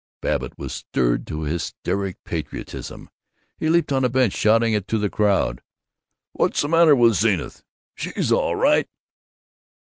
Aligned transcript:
Babbitt 0.19 0.57
was 0.57 0.73
stirred 0.73 1.27
to 1.27 1.43
hysteric 1.43 2.17
patriotism. 2.23 3.11
He 3.59 3.69
leaped 3.69 3.91
on 3.91 4.03
a 4.03 4.09
bench, 4.09 4.33
shouting 4.33 4.81
to 4.81 4.97
the 4.97 5.11
crowd: 5.11 5.61
"What's 6.31 6.61
the 6.63 6.69
matter 6.69 6.95
with 6.95 7.13
Zenith?" 7.13 7.61
"She's 7.95 8.31
all 8.31 8.55
right!" 8.55 8.87